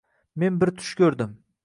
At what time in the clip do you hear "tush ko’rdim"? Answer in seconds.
0.79-1.37